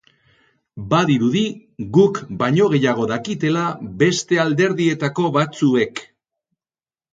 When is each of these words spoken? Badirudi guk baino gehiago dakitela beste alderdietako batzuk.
Badirudi 0.93 1.43
guk 1.97 2.21
baino 2.39 2.71
gehiago 2.73 3.05
dakitela 3.13 3.67
beste 4.01 4.43
alderdietako 4.47 5.29
batzuk. 5.39 6.05